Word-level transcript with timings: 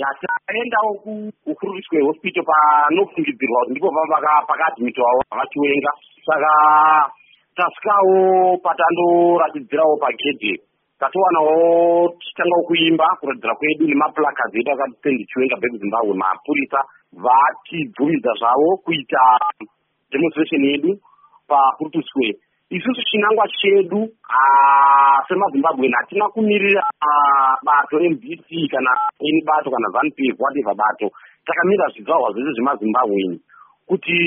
yataendawo 0.00 0.90
kukuruswe 1.44 1.98
hospital 2.08 2.44
panofungidzirwa 2.44 3.60
kuti 3.60 3.70
ndipo 3.70 3.90
pava 3.90 4.46
pakaadmitwawo 4.48 5.20
vachiwenga 5.38 5.92
saka 6.26 6.52
tasvikawo 7.56 8.56
patandoratidzirawo 8.64 9.96
pagedhe 9.96 10.54
tatowanawo 11.00 12.08
tichitangawo 12.18 12.62
kuimba 12.62 13.06
kuratidzira 13.20 13.54
kwedu 13.54 13.84
nemaplakadzi 13.86 14.60
edu 14.60 14.72
akatipendi 14.72 15.24
chiwenga 15.24 15.56
back 15.56 15.72
zimbabwe 15.82 16.14
mapurisa 16.14 16.80
vatibvumidza 17.24 18.32
zvavo 18.40 18.76
kuita 18.84 19.24
demonstration 20.12 20.64
yedu 20.64 20.90
pakurutu 21.48 22.02
square 22.08 22.38
isusu 22.76 23.02
chinangwa 23.02 23.48
chedu 23.48 24.08
semazimbabweni 25.28 25.94
hatina 25.94 26.28
kumirira 26.28 26.82
bato 27.62 28.00
mbc 28.00 28.48
kana 28.70 28.90
ini 29.20 29.42
bato 29.42 29.70
kana 29.70 29.88
zanpf 29.92 30.40
whatever 30.40 30.74
bato. 30.74 31.10
Takamira 31.46 31.88
zvidzvarwa 31.88 32.32
zvese 32.32 32.52
zvemazimbabweni 32.52 33.40
kuti 33.86 34.18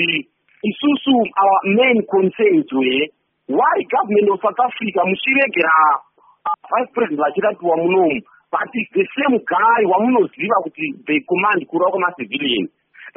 isusu 0.62 1.14
our 1.42 1.60
main 1.64 2.02
concerns 2.06 2.72
were 2.72 3.10
why 3.48 3.76
government 3.90 4.30
of 4.30 4.40
south 4.42 4.60
africa 4.60 5.00
muchiregera 5.06 5.78
vice 6.70 6.92
president 6.94 7.20
vachirapiwa 7.20 7.76
munomu 7.76 8.20
but 8.52 8.70
is 8.74 8.88
the 8.92 9.06
same 9.16 9.38
guy 9.38 9.80
wamunoziva 9.90 10.56
kuti 10.62 10.94
the 11.06 11.20
command 11.20 11.66
kurova 11.66 11.90
kwamacivilian 11.90 12.68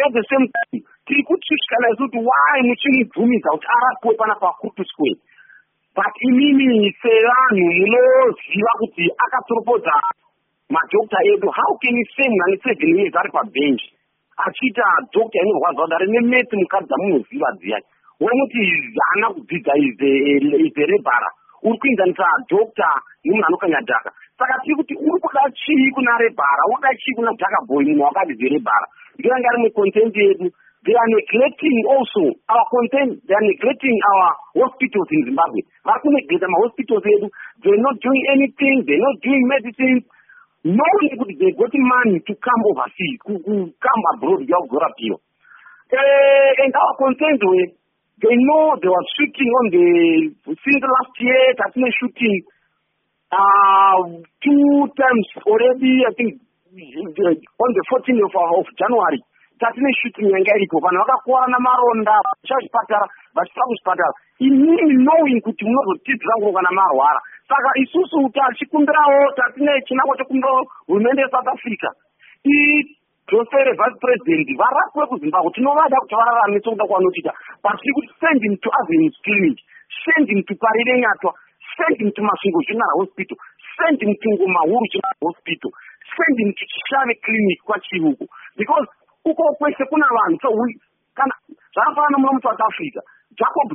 at 0.05 0.13
the 0.13 0.23
same 0.29 0.47
time 0.47 0.83
tiri 1.09 1.23
kutyutyikana 1.27 1.87
isu 1.93 2.03
kuti 2.05 2.19
why 2.29 2.57
muchimubvumidza 2.69 3.49
kuti 3.55 3.67
arapiwe 3.77 4.13
pana 4.21 4.35
pakurutu 4.43 4.83
square 4.91 5.17
but 5.97 6.13
imimi 6.29 6.93
sevanhu 7.01 7.65
munoziva 7.79 8.73
kuti 8.81 9.05
akatoropodza 9.25 9.95
madhokta 10.75 11.17
edu 11.33 11.47
how 11.57 11.71
can 11.81 11.97
you 11.97 12.05
say 12.15 12.27
munhu 12.29 12.43
ane 12.45 12.57
seven 12.65 12.97
years 12.99 13.15
ari 13.21 13.31
pabench 13.37 13.83
achiita 14.45 14.85
dhokta 15.13 15.37
inorwadza 15.43 15.81
kuti 15.89 16.05
rine 16.05 16.19
meti 16.31 16.55
mukadzi 16.61 16.87
dzamunoziva 16.89 17.49
dziyai 17.57 17.83
wemuti 18.23 18.61
haana 19.07 19.27
kudzidza 19.33 19.73
ize 19.85 20.83
rebhara 20.93 21.29
uri 21.67 21.77
kuinzanisa 21.81 22.25
dhokta 22.49 22.87
nemunhu 23.25 23.45
anokanya 23.47 23.81
dhaka 23.89 24.11
saka 24.39 24.55
tiri 24.63 24.75
kuti 24.75 24.93
uri 25.07 25.19
kuda 25.25 25.43
chii 25.61 25.91
kuna 25.95 26.17
rebhara 26.23 26.63
uri 26.69 26.75
kuda 26.75 26.91
chii 27.01 27.15
kuna 27.17 27.31
dhaka 27.41 27.57
boy 27.67 27.83
munhu 27.85 28.03
wakadzi 28.03 28.49
rebhara 28.55 28.87
ndoyanga 29.19 29.49
rimwe 29.55 29.69
content 29.69 30.15
yedu 30.15 30.47
they 30.85 30.95
are 30.95 31.09
neglecting 31.11 31.77
also 31.91 32.23
our 32.47 32.65
content. 32.71 33.19
They 33.27 33.35
are 33.35 33.47
neglecting 33.51 33.97
our 34.11 34.27
hospitals 34.63 35.09
in 35.11 35.21
zimbabwe. 35.27 35.61
Vari 35.83 35.99
kunegleta 36.03 36.47
mahospitals 36.47 37.03
edu. 37.03 37.27
They're 37.63 37.83
not 37.83 37.99
doing 37.99 38.23
anything. 38.35 38.87
They're 38.87 39.03
not 39.03 39.17
doing 39.19 39.43
medicine. 39.47 39.99
Knowing 40.63 41.11
kuti 41.19 41.35
they 41.39 41.51
got 41.55 41.71
money 41.71 42.19
to 42.19 42.33
come 42.35 42.61
overseas 42.71 43.19
come 43.23 44.03
abroad 44.15 44.43
kuya 44.43 44.59
kuzorapiwa 44.67 45.17
uh, 45.95 46.51
and 46.63 46.73
our 46.75 46.93
content 46.99 47.39
were 47.41 47.67
they 48.19 48.35
know 48.43 48.75
they 48.83 48.91
were 48.91 49.07
shooting 49.15 49.49
on 49.59 49.65
the 49.71 49.87
since 50.51 50.83
last 50.83 51.15
year 51.23 51.55
tatine 51.55 51.87
shooting 51.95 52.43
uh, 53.31 53.97
two 54.43 54.91
times 54.99 55.27
already 55.47 56.03
i 56.03 56.11
think 56.19 56.35
on 56.75 57.69
the 57.71 57.83
14th 57.95 58.21
of, 58.27 58.33
of 58.59 58.67
january 58.75 59.19
tatine 59.59 59.91
shooting 60.01 60.31
yanga 60.33 60.55
iripo 60.55 60.79
vanhu 60.79 60.99
vakakuwara 61.03 61.47
namaronda 61.47 62.15
vachazvipatara 62.25 63.07
vachisa 63.35 63.61
kuzvipatara 63.69 64.13
inini 64.39 64.93
knowing 65.03 65.41
kuti 65.41 65.65
munozotidzira 65.65 66.33
kuroka 66.39 66.61
namarwara 66.61 67.19
saka 67.49 67.69
isusu 67.83 68.29
tachikumbirawo 68.29 69.31
tatine 69.35 69.81
chinangwa 69.87 70.17
chekumbirawo 70.17 70.61
hurumende 70.87 71.21
yesouth 71.21 71.47
africa. 71.55 71.89
Idzosere 72.43 73.71
vice 73.79 73.97
president 74.03 74.47
varapiwe 74.61 75.05
kuzimbabwe. 75.09 75.51
Tinovada 75.51 75.97
kuti 76.01 76.15
vararame 76.15 76.59
sekuda 76.63 76.85
kwavanotiita 76.87 77.33
but 77.63 77.75
tiri 77.81 77.93
kuti 77.97 78.11
send 78.21 78.41
him 78.45 78.55
to 78.63 78.69
avenis 78.79 79.15
clinic 79.25 79.57
send 80.05 80.29
him 80.29 80.41
to 80.47 80.53
parire 80.55 80.95
nyatwa 81.01 81.31
send 81.77 81.97
him 82.01 82.11
to 82.15 82.21
masungo 82.23 82.59
general 82.67 82.95
hospital 83.01 83.37
send 83.77 83.99
him 84.01 84.13
to 84.21 84.27
ngomahuru 84.35 84.85
general 84.93 85.19
hospital 85.27 85.71
send 86.15 86.35
him 86.41 86.49
to 86.57 86.63
chishave 86.73 87.13
clinic 87.25 87.59
kwachiruku 87.67 88.25
because 88.57 88.87
uko 89.31 89.43
kwese 89.59 89.85
kuna 89.85 90.07
vanhu 90.17 90.39
so 90.41 90.49
kana 91.15 91.33
zvakafanana 91.73 92.17
muno 92.17 92.33
musouth 92.33 92.61
africa 92.61 93.01
jacob 93.39 93.69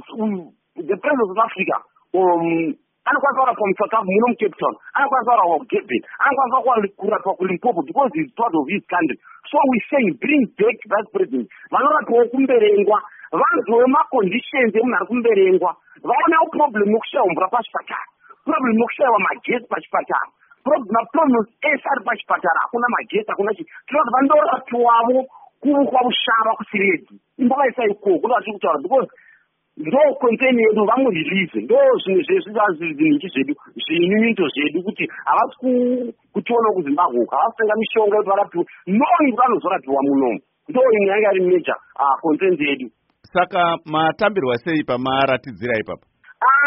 the 0.89 0.97
president 0.97 1.23
of 1.23 1.37
south 1.37 1.47
africa 1.47 1.77
um, 2.13 2.75
anokwanisa 3.05 3.41
kurapwa 3.41 3.69
musouth 3.69 3.95
africa 3.95 4.13
muno 4.13 4.27
mucape 4.29 4.57
town 4.61 4.75
anokwanisa 4.95 5.33
kurapwa 5.33 5.59
kudurban 5.59 6.03
anokwanisa 6.19 6.95
kurapwa 6.97 7.35
kulimpopo 7.35 7.83
because 7.83 8.11
heis 8.15 8.33
part 8.35 8.55
of 8.55 8.67
his 8.69 8.83
country. 8.87 9.19
So 9.51 9.59
we 9.71 9.79
saying 9.91 10.17
bring 10.21 10.45
back 10.59 10.79
vice 10.89 11.11
president. 11.13 11.49
Vanorapiwawo 11.71 12.29
kumberengwa 12.33 13.03
vanzwewo 13.41 13.87
maconditions 13.89 14.75
emunhu 14.75 14.97
ari 14.97 15.07
kumberengwa 15.07 15.77
vaonewo 16.09 16.47
problem 16.57 16.89
yokushayiwa 16.95 17.33
mvura 17.33 17.49
pachipatara 17.49 18.07
problem 18.45 18.79
yokushayiwa 18.79 19.19
magesi 19.19 19.67
pachipatara 19.73 20.27
maproblems 20.65 21.49
ese 21.63 21.87
ari 21.93 22.05
pachipatara 22.05 22.59
hakuna 22.63 22.87
magesi 22.89 23.29
hakuna 23.29 23.55
chii 23.55 23.67
tinoti 23.87 24.11
vandorapiwavo 25.65 25.91
kwakushava 25.91 26.57
kusiredi 26.57 27.21
imbavaisa 27.39 27.85
ikoko 27.85 28.19
ndo 28.19 28.35
vatiri 28.35 28.53
kutaura 28.53 28.79
because 28.83 29.09
ndo 29.77 29.99
concern 30.21 30.59
yedu 30.59 30.85
vamurelease. 30.85 31.61
Ndo 31.61 31.77
zvimwe 32.05 32.23
zvezvinhinji 32.23 33.29
zvedu 33.29 33.55
zvinyunyito 33.87 34.49
zvedu 34.49 34.83
kuti 34.83 35.09
havasi 35.25 36.15
kutionawo 36.33 36.75
kuzimbabwe 36.75 37.21
uku 37.23 37.35
havasi 37.35 37.53
kutenga 37.57 37.75
mishonga 37.77 38.17
yekuti 38.17 38.31
varapiwe. 38.31 38.65
Kuti 38.65 39.33
vanozorapiwa 39.39 40.03
munomu 40.03 40.41
ndo 40.69 40.81
imwe 40.93 41.07
yanga 41.13 41.29
ari 41.29 41.41
major 41.41 41.79
concern 42.23 42.57
yedu. 42.61 42.91
Saka 43.23 43.79
matambirwa 43.85 44.59
sei 44.59 44.85
pamaratidzira 44.85 45.79
ipapa 45.81 46.07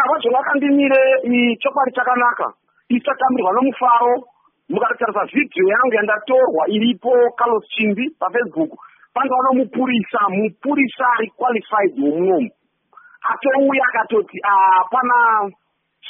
vacho 0.09 0.29
vakandimire 0.29 1.01
chokwadi 1.61 1.91
chakanaka. 1.91 2.53
Isatambirwa 2.89 3.53
nomufaro 3.53 4.23
mukatarisa 4.69 5.25
vhidhiyo 5.31 5.65
yangu 5.73 5.93
yandatorwa 5.95 6.63
iripo 6.75 7.11
carlos 7.37 7.65
chimbi 7.75 8.09
pafacebook 8.19 8.71
pandova 9.13 9.41
nomupurisa 9.47 10.19
mupurisa 10.29 11.05
ari 11.17 11.27
qualified 11.39 11.91
womunomu 12.03 12.49
atouya 13.31 13.83
akatoti 13.89 14.37
hapana 14.43 15.17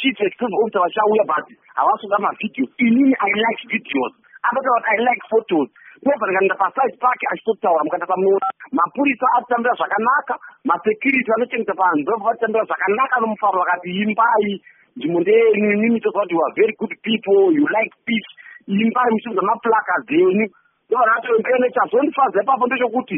executive 0.10 0.54
officer 0.62 0.82
vachauya 0.82 1.24
but 1.32 1.46
havasi 1.76 2.04
kuda 2.08 2.18
mavhidhios 2.26 2.70
inini 2.78 3.16
i 3.28 3.32
like 3.44 3.62
videos. 3.72 4.14
Akataura 4.44 4.82
kuti 4.82 4.90
i 4.96 4.98
like 5.08 5.24
photos. 5.30 5.68
Ndobva 6.02 6.26
ndikaenda 6.28 6.56
paside 6.56 6.98
pake 7.02 7.26
achitotaura 7.32 7.84
mukatasa 7.84 8.14
munoona 8.18 8.48
mapurisa 8.72 9.26
atitambira 9.38 9.74
zvakanaka 9.80 10.34
masecurity 10.70 11.32
vanochengeta 11.32 11.74
panhu 11.74 12.02
ndobva 12.02 12.26
vatitambira 12.30 12.66
zvakanaka 12.66 13.20
nomufaro 13.20 13.60
vakati 13.60 13.90
imbai 13.90 14.62
nzvimbo 14.96 15.20
ndeyenyu 15.20 15.72
inini 15.72 16.00
toziva 16.02 16.22
kuti 16.22 16.36
youare 16.36 16.54
very 16.62 16.74
good 16.80 16.94
people 17.08 17.42
you 17.58 17.66
like 17.78 17.94
peace 18.06 18.32
imbai 18.68 19.12
muchiudza 19.12 19.42
maplakadzi 19.42 20.16
enyu 20.28 20.48
ndobva 20.88 21.06
ndatoene 21.06 21.68
chazondifadza 21.76 22.42
ipapo 22.42 22.66
ndechekuti 22.68 23.18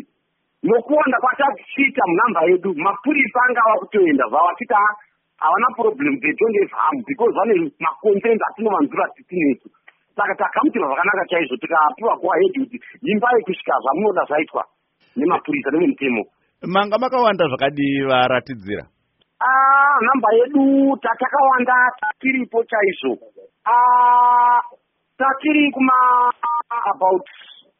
nokuwanda 0.64 1.18
kwatatichiita 1.22 2.04
munhamba 2.08 2.42
yedu 2.50 2.70
mapurisa 2.86 3.40
angava 3.46 3.80
kutoenda 3.82 4.26
vavachiti 4.34 4.76
havana 5.42 5.70
problem 5.80 6.14
they 6.20 6.34
don't 6.40 6.58
have 6.60 6.74
harm 6.82 6.98
because 7.08 7.34
vane 7.38 7.72
macontent 7.80 8.42
atinovanzura 8.48 9.06
titinesu 9.16 9.68
saka 10.16 10.36
takamutirwa 10.36 10.88
zvakanaka 10.88 11.26
chaizvo 11.30 11.58
tikapiwa 11.58 12.18
kuwa 12.18 12.38
hedi 12.38 12.60
kuti 12.60 12.78
imbai 13.12 13.42
kusvika 13.44 13.74
zvamunoda 13.84 14.26
zvaitwa 14.26 14.66
nemapurisa 15.16 15.72
nevemutemo 15.72 16.24
manga 16.68 16.98
makawanda 16.98 17.48
zvakadii 17.48 18.04
varatidzira? 18.04 18.84
Nhamba 20.02 20.30
yedu 20.34 20.98
tatakawanda 20.98 21.74
tiripo 22.20 22.64
chaizvo 22.64 23.18
tatiri 25.20 25.72
kuma 25.76 25.94
about 26.96 27.26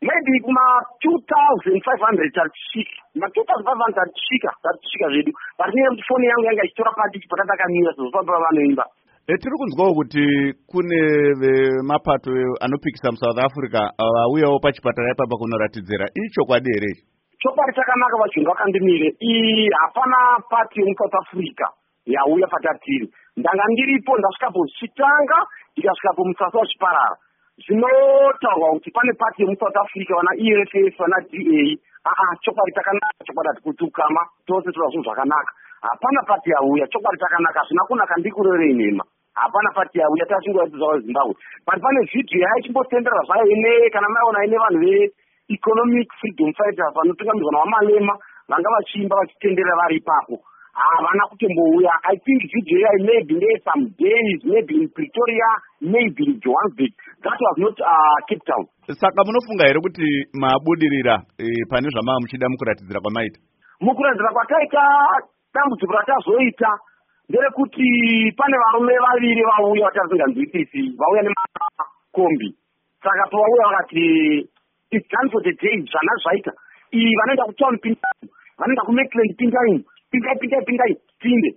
maybe 0.02 0.34
kuma 0.46 0.64
two 1.04 1.18
thousand 1.32 1.80
five 1.88 2.02
hundred 2.08 2.30
tatisvika 2.36 3.00
ma-two 3.16 3.44
thousand 3.48 3.66
five 3.70 3.82
hundred 3.84 3.96
tatisvika 4.00 4.52
tatisvika 4.64 5.08
zvedu. 5.14 5.32
Kuti 5.60 6.04
foni 6.08 6.28
yangu 6.28 6.46
yanga 6.46 6.64
ichitora 6.64 6.92
padichi 7.00 7.28
patatakanyura 7.32 7.94
sezofamba 7.96 8.40
vanoimba. 8.46 8.86
Tiri 9.28 9.58
kunzwawo 9.58 9.94
kuti 9.94 10.24
kune 10.72 11.02
vemapato 11.42 12.32
anopikisa 12.62 13.12
musouth 13.12 13.40
africa 13.48 13.82
vauyawo 14.00 14.60
pachipatara 14.60 15.12
ipapa 15.12 15.36
kunoratidzira. 15.38 16.06
Ichokwadi 16.16 16.70
here 16.76 16.92
chokwadi 17.42 17.76
chakanaka 17.76 18.18
vachungu 18.22 18.50
vakandimire. 18.50 19.10
Hapana 19.82 20.18
pati 20.50 20.80
yemusouth 20.82 21.16
africa 21.22 21.68
yauya 22.06 22.48
patatiri 22.48 23.08
ndanga 23.38 23.64
ndiripo 23.70 24.18
ndasvikapo 24.18 24.60
zvichitanga 24.66 25.38
ndikasvikapo 25.74 26.26
musasa 26.26 26.58
wachiparara 26.60 27.16
zvinotaurwa 27.66 28.70
kuti 28.74 28.92
pane 28.92 29.14
pati 29.14 29.42
yemusouth 29.44 29.78
africa 29.84 30.14
vana 30.20 30.32
eff 30.38 30.98
vana 31.00 31.20
da 31.20 32.10
aa 32.10 32.36
chokwadi 32.44 32.72
chakanaka 32.76 33.24
chokwadi 33.28 33.50
hatikutukama 33.50 34.22
tose 34.48 34.72
toda 34.72 34.90
zvinhu 34.90 35.04
zvakanaka. 35.04 35.52
Hapana 35.82 36.22
pati 36.28 36.50
yauya 36.50 36.88
chokwadi 36.88 37.20
chakanaka 37.20 37.60
hazvina 37.60 37.84
kunaka 37.88 38.16
ndikurerei 38.18 38.74
nhema 38.74 39.04
hapana 39.34 39.72
pati 39.76 40.00
yauya 40.00 40.26
tasingowaidzao 40.26 41.00
zimbabwe 41.00 41.34
but 41.66 41.82
pane 41.84 42.00
vhidhiyo 42.10 42.48
yaichimbotenderwa 42.48 43.24
zvayo 43.26 43.46
ine 43.56 43.90
kana 43.90 44.08
maiona 44.10 44.46
ine 44.46 44.58
vanhu 44.58 44.80
veeconomic 45.48 46.10
freedom 46.20 46.54
fighters 46.54 46.94
vanotungamidzwa 46.96 47.52
navamalema 47.52 48.14
vanga 48.50 48.70
vachiimba 48.76 49.16
vachitenderera 49.16 49.76
vari 49.76 49.96
ipapo 49.96 50.36
havana 50.84 51.24
kutombouya 51.30 51.94
i 52.12 52.16
think 52.26 52.42
video 52.56 52.80
yai 52.86 53.00
maybe 53.10 53.34
ndeye 53.40 53.58
some 53.70 53.86
days 54.04 54.40
maybe 54.44 54.74
in 54.82 54.90
pretoria 54.90 55.50
maybe 55.82 56.24
in 56.24 56.40
johannesburg. 56.44 56.94
That 57.24 57.38
was 57.46 57.56
not 57.58 57.78
uh, 57.94 58.18
cape 58.28 58.46
town 58.46 58.66
saka 58.96 59.24
munofunga 59.24 59.68
here 59.68 59.80
kuti 59.82 60.08
mabudirira 60.34 61.22
e, 61.38 61.46
pane 61.70 61.90
zvamava 61.90 62.20
muchida 62.20 62.50
mukuratidzira 62.50 63.02
kwamaita? 63.02 63.40
Mukuratidzira 63.82 64.32
kwataita 64.34 64.82
dambudziko 65.54 65.94
ratazoita 65.94 66.70
nderekuti 67.30 67.88
pane 68.38 68.58
varume 68.58 68.94
vaviri 69.06 69.44
vauya 69.50 69.86
vatasinganzwisisi 69.86 70.82
vauya 70.98 71.22
nemakombi. 71.24 72.50
Saka 73.04 73.30
pavauya 73.32 73.68
vakati 73.68 74.50
its 74.92 75.08
done 75.10 75.30
for 75.32 75.42
the 75.44 75.54
day 75.62 75.78
zvana 75.92 76.14
zvaita. 76.24 76.52
Iyi 76.94 77.16
vanoenda 77.16 77.46
kutown 77.46 77.78
pindai 77.78 78.26
vanoenda 78.58 78.82
kumakeland 78.82 79.36
pindai 79.38 79.86
pindai 80.12 80.38
pindai 80.42 80.64
pindai 80.66 80.94
pinde 81.22 81.52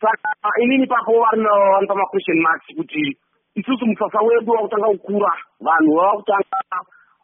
saka 0.00 0.50
inini 0.62 0.86
papo 0.86 1.12
vari 1.20 1.86
pamaquestion 1.86 2.40
marks 2.40 2.66
kuti 2.76 3.16
isusu 3.54 3.86
musasa 3.86 4.20
wedu 4.26 4.52
wakutanga 4.52 4.86
kukura 4.86 5.32
vanhu 5.60 5.96
vavakutanga 5.96 6.78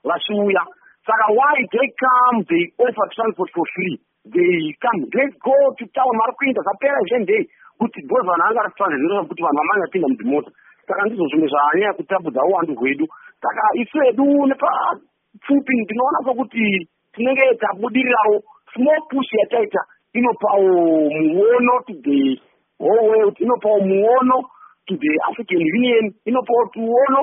vachiuya 0.05 0.63
saka 1.07 1.27
why 1.33 1.57
they 1.73 1.89
come 1.97 2.39
they 2.49 2.65
offer 2.79 3.07
transport 3.17 3.51
for 3.55 3.67
free? 3.75 3.97
They 4.25 4.77
come 4.85 5.01
let's 5.17 5.37
go 5.41 5.57
to 5.79 5.85
town 5.97 6.15
vari 6.21 6.35
kuinda 6.39 6.63
zvapera 6.63 7.01
izvendei 7.05 7.45
kuti 7.81 7.99
bcause 8.05 8.27
vanhu 8.29 8.45
vanga 8.45 8.67
vatransit 8.69 9.29
kuti 9.29 9.43
vanhu 9.43 9.59
vamanye 9.61 9.83
vapinda 9.85 10.09
mudzimota 10.09 10.51
saka 10.87 11.05
ndizvo 11.05 11.27
zvimwe 11.29 11.49
zvanyaya 11.49 11.93
kutambudza 11.93 12.45
uwandu 12.45 12.75
hwedu. 12.75 13.07
Saka 13.43 13.63
isu 13.75 13.99
hedu 14.05 14.47
nepapfupi 14.47 15.75
ndinoona 15.83 16.19
sokuti 16.25 16.89
tinenge 17.13 17.55
tabudirirawo 17.61 18.37
small 18.75 19.01
push 19.11 19.33
yataita 19.41 19.83
inopawo 20.13 21.11
muono 21.11 21.75
to 21.87 21.95
the 22.03 22.41
whole 22.81 23.09
world 23.09 23.37
inopawo 23.41 23.79
muono 23.81 24.43
to 24.87 24.97
the 24.97 25.13
african 25.31 25.61
union 25.61 26.15
inopawo 26.25 26.67
tuono 26.75 27.21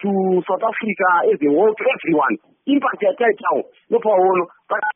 to 0.00 0.08
south 0.48 0.64
africa 0.64 1.08
as 1.32 1.40
a 1.42 1.50
whole 1.52 1.74
to 1.74 1.84
everyone. 1.94 2.36
Impact 2.66 3.02
yataitawo 3.02 3.62
inopawo 3.90 4.16
ono 4.32 4.46
saka 4.68 4.88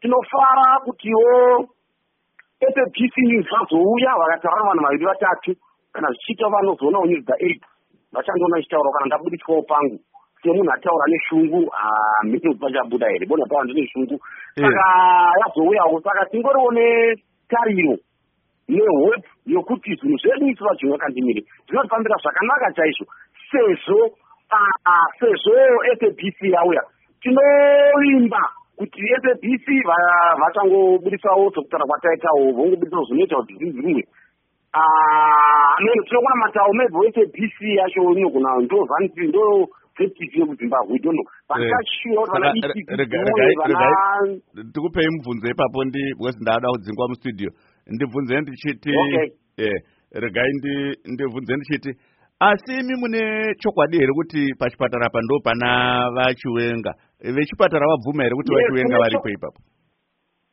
tinofara 0.00 0.80
kutiwo 0.84 1.68
sabc 2.60 3.16
news 3.18 3.46
vazouya 3.50 4.12
vakataura 4.18 4.62
vanhu 4.68 4.82
vaviri 4.84 5.06
vatatu 5.06 5.54
kana 5.92 6.08
zvichiita 6.08 6.48
vanozoonawo 6.48 7.06
news 7.06 7.24
dzaeight 7.24 7.62
vachandoona 8.12 8.58
ichitaurawo 8.58 8.92
kana 8.92 9.06
ndabuditswawo 9.06 9.62
pangu 9.62 9.98
semunhu 10.42 10.72
ataura 10.72 11.06
neshungu 11.08 11.70
hamini 11.70 12.54
pachabuda 12.54 13.06
here 13.08 13.26
bona 13.26 13.46
pava 13.46 13.64
ndine 13.64 13.86
shungu 13.86 14.20
saka 14.54 14.84
yazouyawo 15.40 16.00
saka 16.00 16.26
tingoriwo 16.30 16.72
netariro 16.72 17.96
nehope 18.68 19.28
yokuti 19.46 19.94
zvinhu 19.94 20.18
zvedu 20.18 20.46
isu 20.46 20.64
vajinga 20.64 20.98
kandimire 20.98 21.42
zvinotifambira 21.66 22.16
zvakanaka 22.22 22.72
chaizvo 22.72 23.06
sezvo 23.50 24.10
sezvo 25.20 25.54
sabc 26.00 26.38
yauya 26.42 26.82
tinovimba 27.20 28.42
kuti 28.76 29.00
sabc 29.22 29.66
vachangobudisawo 30.40 31.50
zvokutaura 31.50 31.86
kwataitawo 31.86 32.52
vongobudisawo 32.52 33.04
zvinoita 33.04 33.36
kuti 33.36 33.54
zvinzirumwe 33.54 34.02
amene 34.72 36.02
tinogona 36.06 36.36
matawo 36.36 36.72
maybe 36.72 36.98
wesabc 36.98 37.60
yacho 37.60 38.00
inogona 38.12 38.56
ndo 38.58 38.84
vanti 38.84 39.20
ndo 39.20 39.68
vetv 39.98 40.32
yekuzimbabwe 40.38 40.98
dono 40.98 41.22
tikupei 44.72 45.08
mubvunzo 45.10 45.46
ipapo 45.50 45.84
because 45.84 46.38
ndaada 46.40 46.68
kudzingwa 46.68 47.08
mustudio. 47.08 47.50
Ndibvunze 47.86 48.40
ndichiti 48.40 48.90
regai 50.12 50.52
ndibvunze 51.06 51.56
ndichiti 51.56 51.90
asi 52.40 52.72
imi 52.80 52.94
mune 53.00 53.54
chokwadi 53.58 53.98
here 53.98 54.12
kuti 54.12 54.54
pachipatara 54.58 55.06
apa 55.06 55.20
ndo 55.22 55.40
pana 55.44 56.10
vachiwenga 56.14 56.94
vechipatara 57.34 57.86
vabvuma 57.86 58.22
here 58.22 58.34
kuti 58.36 58.52
vachiwenga 58.54 58.98
varipo 58.98 59.28
ipapo? 59.28 59.58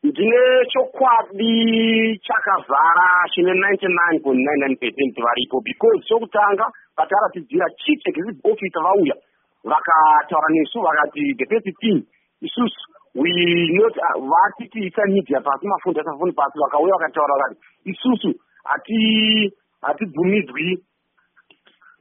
Ndine 0.04 0.66
chokwadi 0.70 2.20
chakazara 2.24 3.08
chine 3.34 3.54
ninety 3.54 3.88
nine 3.88 4.20
point 4.24 4.40
nine 4.40 4.60
nine 4.66 4.76
percent 4.76 5.16
varipo 5.28 5.62
because 5.62 6.06
chokutanga 6.08 6.66
pataratidzira 6.96 7.66
chief 7.78 8.00
executive 8.06 8.40
officer 8.52 8.82
vauya 8.84 9.16
vakataura 9.64 10.48
nesu 10.50 10.82
vakati 10.82 11.34
the 11.38 11.46
first 11.46 11.70
thing 11.82 12.04
isusu 12.42 12.82
we 13.16 13.32
not 13.74 13.96
vati 14.32 14.70
tiisa 14.70 15.06
media 15.08 15.42
pasi 15.42 15.68
mafundi 15.68 16.00
asafoni 16.00 16.32
pasi. 16.32 16.60
Vakauya 16.60 16.94
vakataura 16.94 17.36
vakati 17.36 17.60
isusu 17.86 18.34
hati 18.64 19.52
hatibvumidzwi 19.82 20.84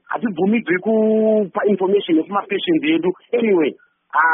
hatibvumidzwi 0.04 0.78
kupa 0.78 1.64
information 1.66 2.16
yekumapatient 2.16 2.84
edu. 2.84 3.12
Anyway 3.32 3.74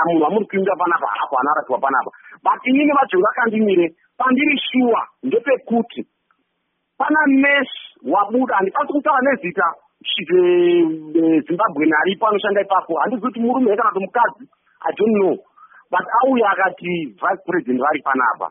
munhu 0.06 0.26
amuri 0.26 0.46
kuinda 0.46 0.76
panapa 0.76 1.06
hapo 1.06 1.38
anaratiwa 1.40 1.78
panapa. 1.78 2.10
But 2.42 2.66
inini 2.66 2.92
vajonga 2.92 3.28
kandimire 3.34 3.94
pandiri 4.18 4.58
shuwa 4.58 5.08
ndepekuti 5.22 6.06
pana 6.98 7.18
mes 7.26 7.68
wabuda 8.12 8.56
handikwanisi 8.56 8.92
kutaura 8.92 9.20
nezita 9.22 9.74
zimbabwe 11.48 11.86
naripo 11.86 12.26
anoshanda 12.28 12.60
ipapo. 12.60 12.98
Handizii 13.00 13.22
kuti 13.26 13.40
murume 13.40 13.76
kana 13.76 13.90
kuti 13.90 14.04
mukadzi 14.04 14.44
i 14.88 14.92
don't 14.96 15.14
know. 15.20 15.36
But 15.90 16.04
auya 16.22 16.50
akati 16.50 17.16
vice 17.20 17.42
president 17.46 17.80
vari 17.80 18.02
panapa. 18.02 18.48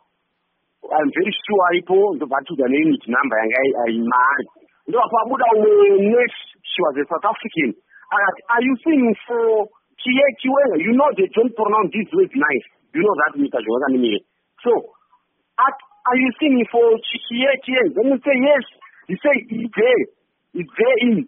Im 0.83 1.09
very 1.15 1.31
sure 1.31 1.63
aripo 1.67 2.15
ndobvatiudza 2.15 2.67
neunit 2.67 3.07
number 3.07 3.37
yanga 3.39 3.57
aimari 3.85 4.45
ndopabuda 4.87 5.45
umwe 5.55 5.97
nes 5.99 6.33
she 6.63 6.81
was 6.81 6.95
a 6.97 7.05
south 7.05 7.25
african. 7.25 7.71
Akati 8.11 8.41
are 8.49 8.63
you 8.65 8.75
seeing 8.83 9.15
for 9.27 9.67
chiye 9.97 10.25
chiwenga 10.39 10.77
you 10.85 10.93
know 10.93 11.09
they 11.15 11.27
don't 11.35 11.55
pronounce 11.55 11.91
these 11.93 12.11
words 12.13 12.35
nice. 12.35 12.67
You 12.93 13.01
know 13.01 13.15
that 13.15 13.33
mr 13.39 13.59
zvowakanimire 13.63 14.19
so 14.63 14.71
at, 15.59 15.77
are 16.09 16.17
you 16.19 16.31
seeing 16.39 16.65
for 16.71 16.83
chiye 17.29 17.51
chiye 17.63 17.81
then 17.95 18.11
you 18.11 18.17
say 18.25 18.35
yes. 18.41 18.65
You 19.07 19.17
say 19.19 19.35
it's 19.35 19.73
there. 19.75 20.03
It's 20.53 20.71
there 20.79 20.97
in 21.07 21.27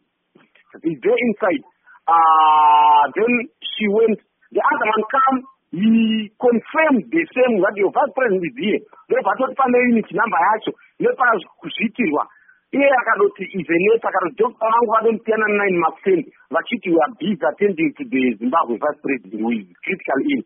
it's 0.84 1.02
there 1.02 1.20
inside. 1.28 1.64
Uh, 2.08 3.04
then 3.16 3.32
she 3.62 3.88
went. 3.90 4.20
The 4.52 4.62
other 4.62 4.88
one 4.88 5.04
come 5.12 5.38
he 5.76 6.32
confirmed 6.40 7.04
the 7.12 7.24
same 7.36 7.60
that 7.60 7.76
your 7.76 7.92
vice 7.92 8.14
president 8.16 8.46
is 8.48 8.56
here. 8.56 8.80
Ndobvatoti 9.10 9.56
pane 9.60 9.78
unit 9.92 10.08
number 10.12 10.40
yacho 10.48 10.72
nepazviitirwa 11.00 12.24
iye 12.72 12.90
akadoti 13.00 13.44
izenet 13.60 14.06
akadoti 14.06 14.36
dokta 14.38 14.66
vangu 14.72 14.92
vadonitiyana 14.92 15.48
nine 15.48 15.78
maxen 15.80 16.22
vachiti 16.52 16.90
weare 16.90 17.14
busy 17.20 17.46
attending 17.50 17.92
to 17.98 18.04
the 18.14 18.22
zimbabwe 18.40 18.78
vice 18.78 19.00
president 19.04 19.42
who 19.42 19.52
is 19.52 19.66
critical 19.84 20.20
in 20.34 20.44